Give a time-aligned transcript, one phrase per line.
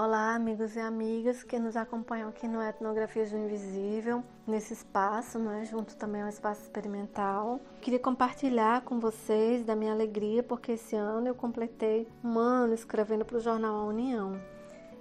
[0.00, 5.64] Olá, amigos e amigas que nos acompanham aqui no Etnografias do Invisível, nesse espaço, né,
[5.64, 7.58] junto também ao espaço experimental.
[7.80, 13.24] Queria compartilhar com vocês da minha alegria, porque esse ano eu completei um ano escrevendo
[13.24, 14.40] para o jornal A União.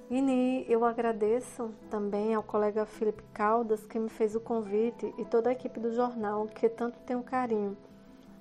[0.09, 5.51] E eu agradeço também ao colega Felipe Caldas, que me fez o convite, e toda
[5.51, 7.77] a equipe do jornal, que tanto um carinho.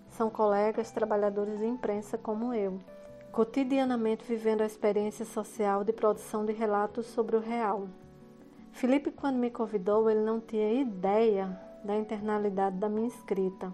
[0.08, 2.80] São colegas, trabalhadores de imprensa como eu
[3.36, 7.86] cotidianamente vivendo a experiência social de produção de relatos sobre o real.
[8.72, 13.70] Felipe, quando me convidou, ele não tinha ideia da internalidade da minha escrita.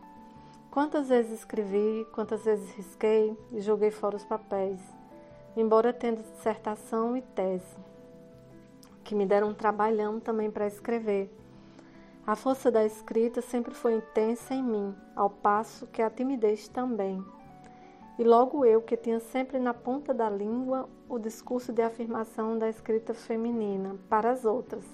[0.68, 4.80] Quantas vezes escrevi, quantas vezes risquei e joguei fora os papéis,
[5.56, 7.76] embora tendo dissertação e tese,
[9.04, 11.32] que me deram um trabalhão também para escrever.
[12.26, 17.24] A força da escrita sempre foi intensa em mim, ao passo que a timidez também.
[18.22, 22.68] E logo eu, que tinha sempre na ponta da língua o discurso de afirmação da
[22.68, 24.84] escrita feminina para as outras,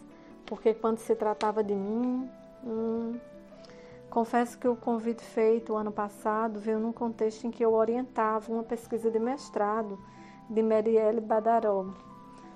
[0.46, 2.26] porque quando se tratava de mim,
[2.64, 3.18] hum,
[4.08, 8.50] confesso que o convite feito o ano passado veio num contexto em que eu orientava
[8.50, 9.98] uma pesquisa de mestrado
[10.48, 11.84] de Marielle Badaró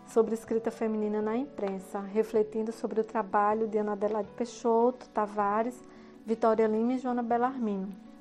[0.07, 5.79] sobre escrita feminina na imprensa, refletindo sobre o trabalho de Ana Adelaide Peixoto, Tavares,
[6.25, 8.12] Vitória Lima e Joana Bellarmino.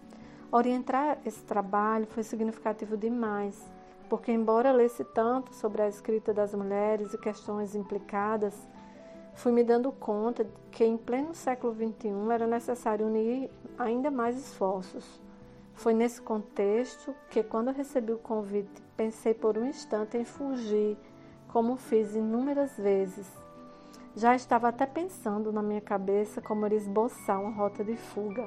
[0.53, 3.71] Orientar esse trabalho foi significativo demais,
[4.09, 8.53] porque, embora lesse tanto sobre a escrita das mulheres e questões implicadas,
[9.33, 15.21] fui me dando conta que, em pleno século XXI, era necessário unir ainda mais esforços.
[15.73, 20.97] Foi nesse contexto que, quando recebi o convite, pensei por um instante em fugir,
[21.47, 23.25] como fiz inúmeras vezes.
[24.17, 28.45] Já estava até pensando na minha cabeça como era esboçar uma rota de fuga.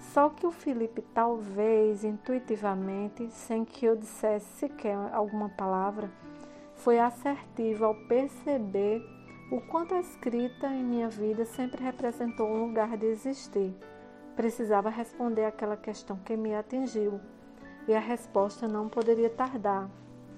[0.00, 6.10] Só que o Felipe, talvez intuitivamente, sem que eu dissesse sequer alguma palavra,
[6.74, 9.02] foi assertivo ao perceber
[9.52, 13.74] o quanto a escrita em minha vida sempre representou um lugar de existir.
[14.34, 17.20] Precisava responder aquela questão que me atingiu
[17.86, 19.90] e a resposta não poderia tardar.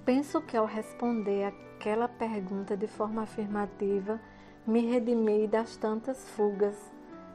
[0.03, 4.19] Penso que ao responder aquela pergunta de forma afirmativa,
[4.67, 6.92] me redimi das tantas fugas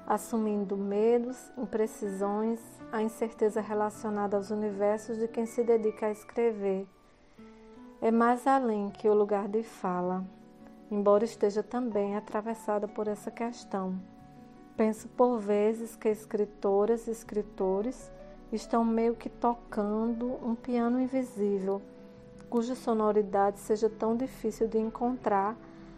[0.09, 2.59] assumindo medos, imprecisões,
[2.91, 6.89] a incerteza relacionada aos universos de quem se dedica a escrever.
[8.01, 10.25] É mais além que o lugar de fala,
[10.91, 14.01] embora esteja também atravessada por essa questão.
[14.79, 18.11] Penso por vezes que escritoras e escritores
[18.51, 21.83] estão meio que tocando um piano invisível,
[22.49, 25.55] cuja sonoridade seja tão difícil de encontrar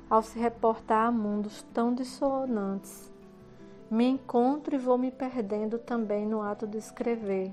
[0.09, 3.09] ao se reportar a mundos tão dissonantes
[3.91, 7.53] me encontro e vou me perdendo também no ato de escrever.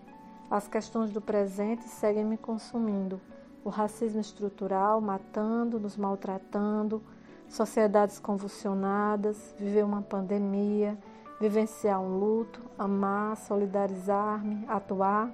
[0.51, 3.19] As questões do presente seguem me consumindo.
[3.65, 7.01] O racismo estrutural matando, nos maltratando,
[7.49, 10.95] sociedades convulsionadas, viver uma pandemia,
[11.41, 15.31] vivenciar um luto, amar, solidarizar-me, atuar,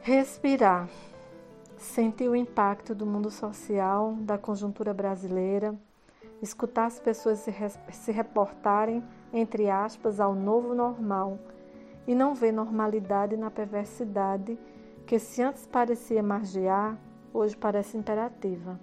[0.00, 0.88] respirar,
[1.76, 5.74] sentir o impacto do mundo social, da conjuntura brasileira,
[6.40, 7.52] escutar as pessoas se,
[7.92, 11.38] se reportarem entre aspas, ao novo normal
[12.06, 14.58] e não vê normalidade na perversidade
[15.06, 16.96] que, se antes parecia margear,
[17.32, 18.78] hoje parece imperativa.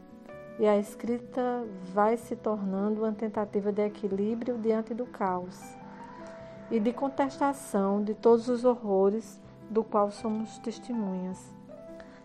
[0.59, 5.61] E a escrita vai se tornando uma tentativa de equilíbrio diante do caos
[6.71, 11.53] e de contestação de todos os horrores do qual somos testemunhas.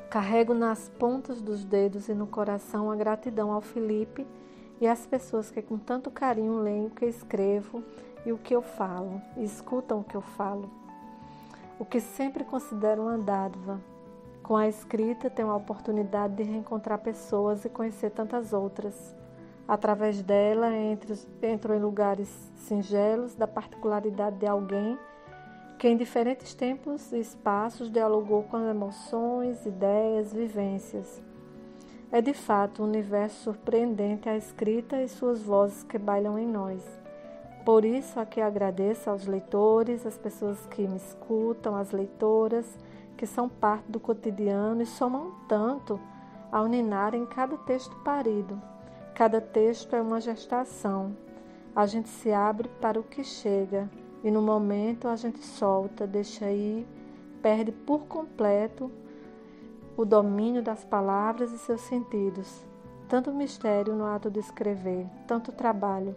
[0.08, 4.26] Carrego nas pontas dos dedos e no coração a gratidão ao Felipe
[4.80, 7.82] e às pessoas que com tanto carinho leem o que escrevo
[8.24, 10.70] e o que eu falo, e escutam o que eu falo.
[11.78, 13.80] O que sempre considero uma dádiva.
[14.42, 19.14] Com a escrita, tenho a oportunidade de reencontrar pessoas e conhecer tantas outras.
[19.66, 24.98] Através dela, entro, entro em lugares singelos da particularidade de alguém
[25.78, 31.20] que, em diferentes tempos e espaços, dialogou com emoções, ideias, vivências.
[32.10, 37.01] É de fato um universo surpreendente a escrita e suas vozes que bailam em nós.
[37.64, 42.66] Por isso, aqui agradeço aos leitores, às pessoas que me escutam, às leitoras,
[43.16, 46.00] que são parte do cotidiano e somam tanto
[46.50, 48.60] ao uninar em cada texto parido.
[49.14, 51.16] Cada texto é uma gestação.
[51.74, 53.88] A gente se abre para o que chega
[54.24, 56.84] e no momento a gente solta, deixa ir,
[57.40, 58.90] perde por completo
[59.96, 62.64] o domínio das palavras e seus sentidos.
[63.08, 66.16] Tanto mistério no ato de escrever, tanto trabalho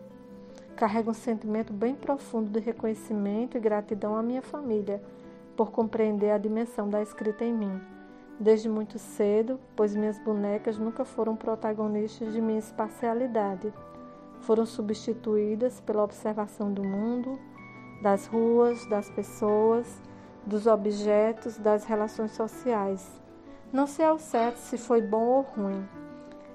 [0.76, 5.02] carrego um sentimento bem profundo de reconhecimento e gratidão à minha família
[5.56, 7.82] por compreender a dimensão da escrita em mim.
[8.38, 13.74] desde muito cedo, pois minhas bonecas nunca foram protagonistas de minha espacialidade.
[14.42, 17.40] Foram substituídas pela observação do mundo,
[18.04, 20.02] das ruas, das pessoas,
[20.46, 23.10] dos objetos, das relações sociais.
[23.72, 25.88] Não sei ao certo se foi bom ou ruim.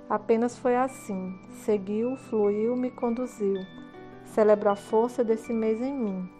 [0.08, 1.34] Apenas foi assim.
[1.64, 3.79] Seguiu, fluiu, me conduziu.
[4.34, 6.30] Celebro a força desse mês em mim.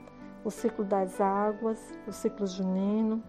[0.44, 3.20] O ciclo das águas, o ciclo junino,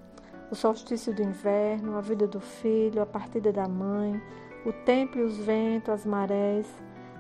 [0.51, 4.21] o solstício do inverno, a vida do filho, a partida da mãe,
[4.63, 6.67] o tempo e os ventos, as marés.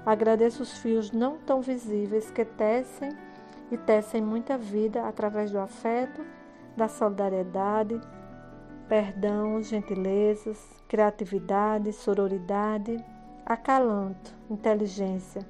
[0.05, 3.09] Agradeço os fios não tão visíveis que tecem
[3.71, 6.23] e tecem muita vida através do afeto,
[6.77, 7.99] da solidariedade,
[8.87, 13.03] perdão, gentilezas, criatividade, sororidade,
[13.43, 15.41] acalanto, inteligência,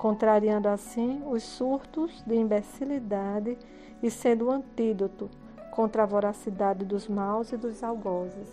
[0.00, 3.58] contrariando assim os surtos de imbecilidade
[4.02, 5.28] e sendo o antídoto
[5.70, 8.48] contra a voracidade dos maus e dos algozes.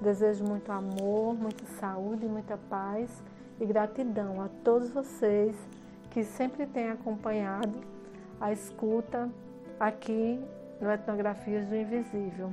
[0.00, 3.22] Desejo muito amor, muita saúde, muita paz
[3.60, 5.54] e gratidão a todos vocês
[6.10, 7.78] que sempre têm acompanhado
[8.40, 9.28] a escuta
[9.78, 10.42] aqui
[10.80, 12.50] no Etnografias do Invisível.